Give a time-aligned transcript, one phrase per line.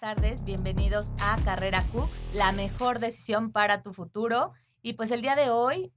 [0.00, 4.52] tardes, bienvenidos a Carrera Cooks, la mejor decisión para tu futuro.
[4.80, 5.92] Y pues el día de hoy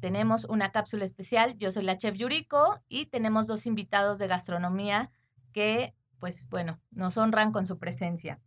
[0.00, 1.56] tenemos una cápsula especial.
[1.56, 5.10] Yo soy la chef Yuriko y tenemos dos invitados de gastronomía
[5.52, 8.38] que, pues bueno, nos honran con su presencia.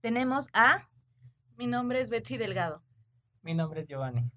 [0.00, 0.88] Tenemos a...
[1.56, 2.82] Mi nombre es Betsy Delgado.
[3.42, 4.32] Mi nombre es Giovanni.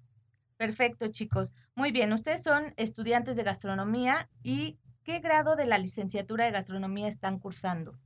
[0.56, 1.52] Perfecto, chicos.
[1.74, 7.08] Muy bien, ustedes son estudiantes de gastronomía y ¿qué grado de la licenciatura de gastronomía
[7.08, 7.98] están cursando?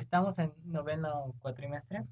[0.00, 2.06] Estamos en noveno cuatrimestre.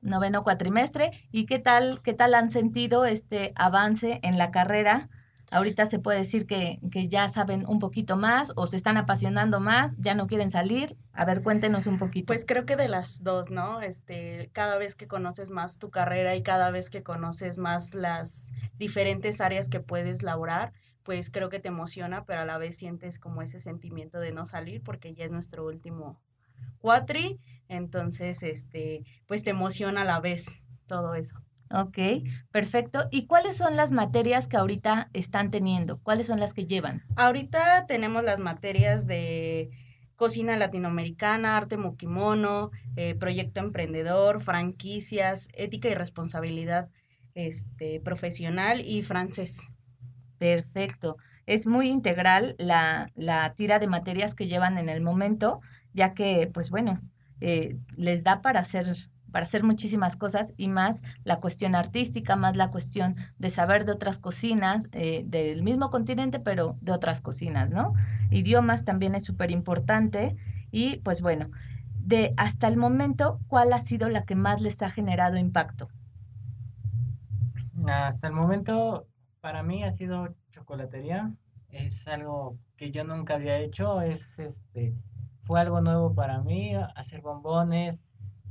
[0.00, 1.12] Noveno cuatrimestre.
[1.30, 5.08] ¿Y qué tal, qué tal han sentido este avance en la carrera?
[5.52, 9.60] Ahorita se puede decir que, que, ya saben un poquito más o se están apasionando
[9.60, 10.96] más, ya no quieren salir.
[11.12, 12.26] A ver, cuéntenos un poquito.
[12.26, 13.80] Pues creo que de las dos, ¿no?
[13.80, 18.52] Este, cada vez que conoces más tu carrera y cada vez que conoces más las
[18.76, 20.72] diferentes áreas que puedes laborar,
[21.04, 24.46] pues creo que te emociona, pero a la vez sientes como ese sentimiento de no
[24.46, 26.20] salir porque ya es nuestro último
[26.78, 31.36] cuatri, entonces, este, pues te emociona a la vez todo eso.
[31.70, 31.98] Ok,
[32.52, 33.08] perfecto.
[33.10, 35.98] ¿Y cuáles son las materias que ahorita están teniendo?
[36.02, 37.02] ¿Cuáles son las que llevan?
[37.16, 39.70] Ahorita tenemos las materias de
[40.14, 46.88] cocina latinoamericana, arte mukimono, eh, proyecto emprendedor, franquicias, ética y responsabilidad
[47.34, 49.72] este, profesional y francés.
[50.38, 51.16] Perfecto.
[51.46, 55.60] Es muy integral la, la tira de materias que llevan en el momento
[55.94, 57.00] ya que, pues bueno,
[57.40, 58.92] eh, les da para hacer
[59.34, 63.90] para hacer muchísimas cosas y más la cuestión artística, más la cuestión de saber de
[63.90, 67.94] otras cocinas, eh, del mismo continente, pero de otras cocinas, ¿no?
[68.30, 70.36] Idiomas también es súper importante
[70.70, 71.50] y pues bueno,
[71.98, 75.88] de hasta el momento, ¿cuál ha sido la que más les ha generado impacto?
[77.88, 79.08] Hasta el momento,
[79.40, 81.34] para mí ha sido chocolatería,
[81.70, 84.94] es algo que yo nunca había hecho, es este
[85.44, 88.00] fue algo nuevo para mí, hacer bombones,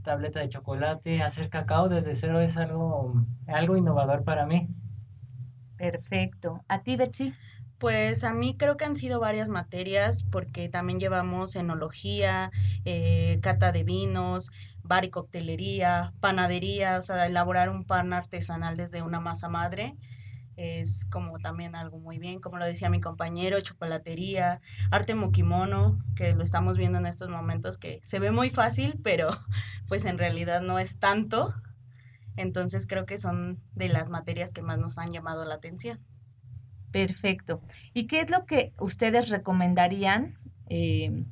[0.04, 3.14] tableta de chocolate, hacer cacao desde cero es algo,
[3.48, 4.70] algo innovador para mí.
[5.78, 6.62] Perfecto.
[6.68, 7.34] ¿A ti, Betsy?
[7.80, 12.52] Pues a mí creo que han sido varias materias porque también llevamos enología,
[12.86, 14.52] eh, cata de vinos,
[14.84, 19.96] bar y coctelería, panadería, o sea, elaborar un pan artesanal desde una masa madre
[20.56, 26.34] es como también algo muy bien, como lo decía mi compañero, chocolatería, arte mukimono, que
[26.34, 29.30] lo estamos viendo en estos momentos, que se ve muy fácil, pero
[29.88, 31.54] pues en realidad no es tanto.
[32.36, 36.00] Entonces creo que son de las materias que más nos han llamado la atención.
[36.92, 37.62] Perfecto.
[37.94, 40.38] ¿Y qué es lo que ustedes recomendarían
[40.68, 41.26] eh,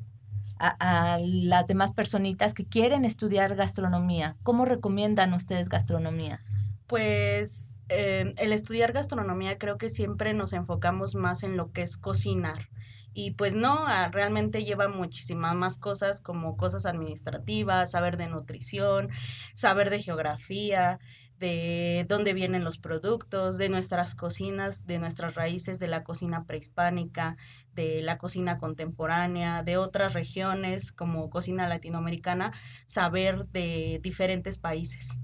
[0.57, 4.37] a, a, las demás personitas que quieren estudiar gastronomía?
[4.43, 6.43] ¿Cómo recomiendan ustedes gastronomía?
[6.91, 11.95] Pues eh, el estudiar gastronomía creo que siempre nos enfocamos más en lo que es
[11.95, 12.67] cocinar.
[13.13, 19.07] Y pues no, ah, realmente lleva muchísimas más cosas como cosas administrativas, saber de nutrición,
[19.53, 20.99] saber de geografía,
[21.37, 27.37] de dónde vienen los productos, de nuestras cocinas, de nuestras raíces, de la cocina prehispánica,
[27.73, 32.51] de la cocina contemporánea, de otras regiones como cocina latinoamericana,
[32.85, 35.21] saber de diferentes países.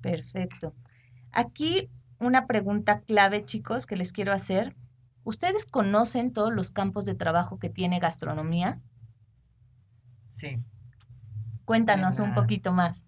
[0.00, 0.76] Perfecto.
[1.32, 4.76] Aquí una pregunta clave, chicos, que les quiero hacer.
[5.24, 8.80] ¿Ustedes conocen todos los campos de trabajo que tiene gastronomía?
[10.28, 10.58] Sí.
[11.64, 13.04] Cuéntanos un poquito más.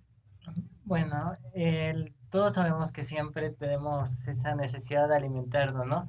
[0.84, 6.08] Bueno, el, todos sabemos que siempre tenemos esa necesidad de alimentarnos, ¿no?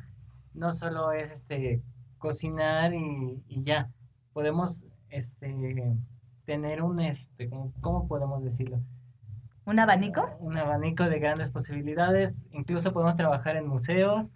[0.53, 1.81] No solo es este
[2.17, 3.89] cocinar y, y ya.
[4.33, 5.95] Podemos este
[6.43, 7.49] tener un este,
[7.81, 8.81] ¿cómo podemos decirlo?
[9.65, 10.29] ¿Un abanico?
[10.39, 12.43] Un abanico de grandes posibilidades.
[12.51, 14.31] Incluso podemos trabajar en museos.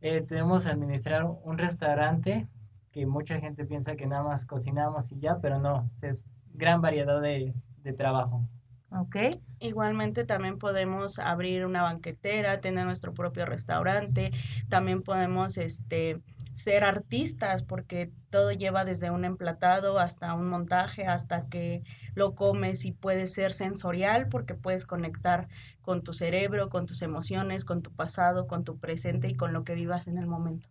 [0.00, 2.48] Eh, tenemos administrar un restaurante
[2.92, 7.20] que mucha gente piensa que nada más cocinamos y ya, pero no, es gran variedad
[7.20, 8.48] de, de trabajo.
[8.90, 9.16] Ok.
[9.58, 14.30] Igualmente también podemos abrir una banquetera, tener nuestro propio restaurante,
[14.68, 16.20] también podemos este,
[16.54, 21.82] ser artistas porque todo lleva desde un emplatado hasta un montaje, hasta que
[22.14, 25.48] lo comes y puede ser sensorial porque puedes conectar
[25.82, 29.64] con tu cerebro, con tus emociones, con tu pasado, con tu presente y con lo
[29.64, 30.68] que vivas en el momento.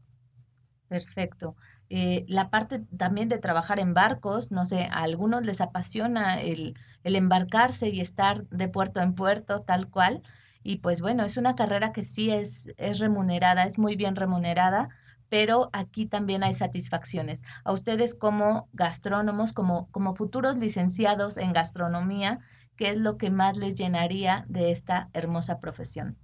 [0.88, 1.56] Perfecto.
[1.90, 6.76] Eh, la parte también de trabajar en barcos, no sé, a algunos les apasiona el,
[7.04, 10.22] el embarcarse y estar de puerto en puerto, tal cual.
[10.64, 14.90] Y pues bueno, es una carrera que sí es, es remunerada, es muy bien remunerada,
[15.34, 17.42] pero aquí también hay satisfacciones.
[17.64, 22.40] A ustedes como gastrónomos, como, como futuros licenciados en gastronomía,
[22.76, 26.20] ¿qué es lo que más les llenaría de esta hermosa profesión?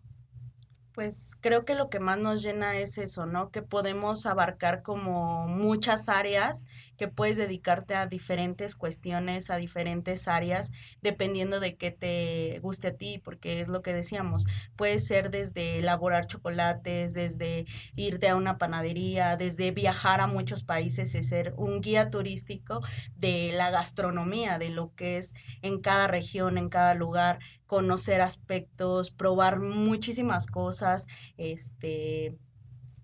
[0.93, 3.49] Pues creo que lo que más nos llena es eso, ¿no?
[3.49, 6.67] Que podemos abarcar como muchas áreas
[6.99, 12.97] que puedes dedicarte a diferentes cuestiones, a diferentes áreas, dependiendo de qué te guste a
[12.97, 17.65] ti, porque es lo que decíamos, puede ser desde elaborar chocolates, desde
[17.95, 22.81] irte a una panadería, desde viajar a muchos países y ser un guía turístico
[23.15, 29.09] de la gastronomía, de lo que es en cada región, en cada lugar, conocer aspectos,
[29.09, 31.07] probar muchísimas cosas,
[31.37, 32.37] este,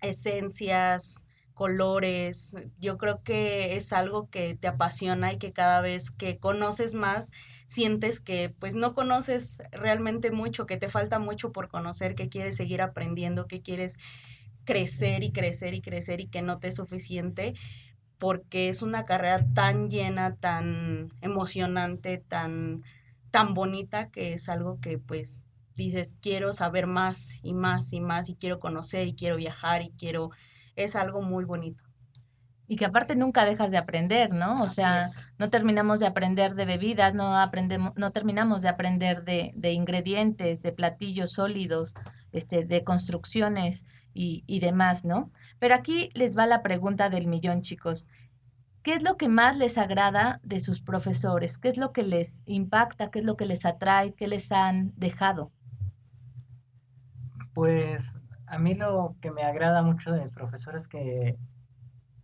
[0.02, 1.25] esencias,
[1.56, 2.54] colores.
[2.78, 7.32] Yo creo que es algo que te apasiona y que cada vez que conoces más,
[7.66, 12.56] sientes que pues no conoces realmente mucho, que te falta mucho por conocer, que quieres
[12.56, 13.98] seguir aprendiendo, que quieres
[14.64, 17.54] crecer y crecer y crecer y que no te es suficiente
[18.18, 22.82] porque es una carrera tan llena, tan emocionante, tan,
[23.30, 25.42] tan bonita que es algo que pues
[25.74, 29.90] dices, quiero saber más y más y más y quiero conocer y quiero viajar y
[29.90, 30.30] quiero
[30.76, 31.82] es algo muy bonito.
[32.68, 34.62] Y que aparte nunca dejas de aprender, ¿no?
[34.62, 35.04] O sea,
[35.38, 40.62] no terminamos de aprender de bebidas, no aprendemos, no terminamos de aprender de, de ingredientes,
[40.62, 41.94] de platillos sólidos,
[42.32, 45.30] este, de construcciones y, y demás, ¿no?
[45.60, 48.08] Pero aquí les va la pregunta del millón, chicos.
[48.82, 51.58] ¿Qué es lo que más les agrada de sus profesores?
[51.58, 53.10] ¿Qué es lo que les impacta?
[53.10, 54.12] ¿Qué es lo que les atrae?
[54.14, 55.52] ¿Qué les han dejado?
[57.52, 61.36] Pues a mí lo que me agrada mucho de profesores es que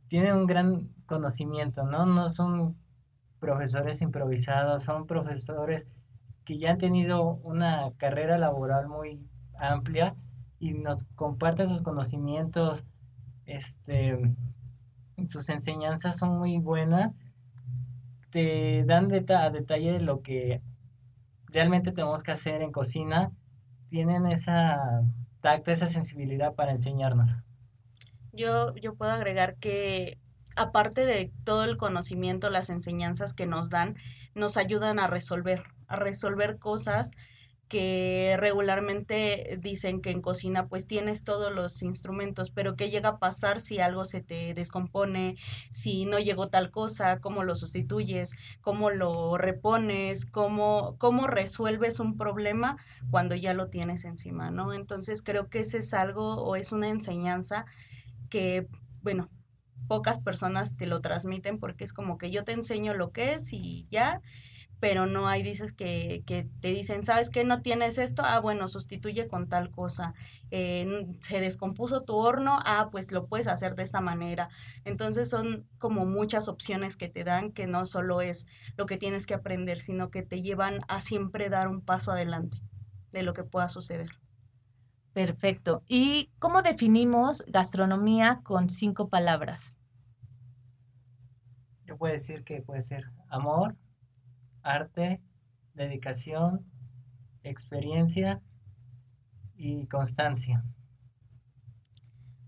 [0.09, 2.07] tienen un gran conocimiento, ¿no?
[2.07, 2.77] No son
[3.39, 5.89] profesores improvisados, son profesores
[6.45, 9.21] que ya han tenido una carrera laboral muy
[9.59, 10.15] amplia
[10.59, 12.85] y nos comparten sus conocimientos,
[13.47, 14.35] este,
[15.29, 17.13] sus enseñanzas son muy buenas,
[18.31, 20.63] te dan a detalle de lo que
[21.47, 23.31] realmente tenemos que hacer en cocina,
[23.89, 25.03] tienen esa
[25.43, 27.33] tacto, esa sensibilidad para enseñarnos.
[28.33, 30.19] Yo, yo puedo agregar que
[30.57, 33.97] aparte de todo el conocimiento, las enseñanzas que nos dan,
[34.35, 37.11] nos ayudan a resolver, a resolver cosas
[37.73, 43.19] que regularmente dicen que en cocina pues tienes todos los instrumentos, pero ¿qué llega a
[43.19, 45.37] pasar si algo se te descompone,
[45.71, 52.19] si no llegó tal cosa, cómo lo sustituyes, cómo lo repones, cómo, cómo resuelves un
[52.19, 52.77] problema
[53.11, 54.75] cuando ya lo tienes encima, ¿no?
[54.75, 57.65] Entonces creo que ese es algo o es una enseñanza
[58.29, 58.69] que,
[59.01, 59.31] bueno,
[59.89, 63.51] pocas personas te lo transmiten porque es como que yo te enseño lo que es
[63.55, 64.21] y ya,
[64.83, 67.45] pero no hay, dices que, que te dicen, ¿sabes qué?
[67.45, 70.13] No tienes esto, ah, bueno, sustituye con tal cosa.
[70.51, 74.49] Eh, se descompuso tu horno, ah, pues lo puedes hacer de esta manera.
[74.85, 78.45] Entonces son como muchas opciones que te dan, que no solo es
[78.77, 82.59] lo que tienes que aprender, sino que te llevan a siempre dar un paso adelante
[83.13, 84.11] de lo que pueda suceder.
[85.13, 85.85] Perfecto.
[85.87, 89.77] ¿Y cómo definimos gastronomía con cinco palabras?
[91.85, 93.77] Yo puedo decir que puede ser amor,
[94.63, 95.21] arte,
[95.75, 96.65] dedicación,
[97.43, 98.41] experiencia
[99.57, 100.65] y constancia.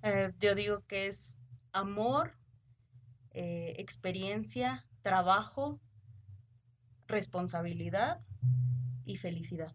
[0.03, 1.39] Eh, yo digo que es
[1.73, 2.37] amor,
[3.31, 5.81] eh, experiencia, trabajo,
[7.07, 8.21] responsabilidad
[9.05, 9.75] y felicidad.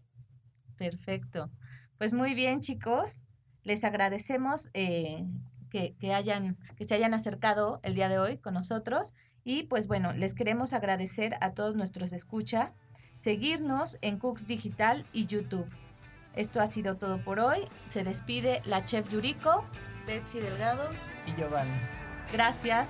[0.78, 1.52] Perfecto.
[1.98, 3.22] Pues muy bien, chicos.
[3.64, 5.26] Les agradecemos eh,
[5.70, 9.88] que, que, hayan, que se hayan acercado el día de hoy con nosotros y pues
[9.88, 12.74] bueno, les queremos agradecer a todos nuestros escucha,
[13.18, 15.70] seguirnos en Cooks Digital y YouTube.
[16.36, 17.68] Esto ha sido todo por hoy.
[17.88, 19.66] Se despide la chef Yuriko,
[20.06, 20.90] Betsy Delgado
[21.26, 21.72] y Giovanni.
[22.32, 22.88] Gracias.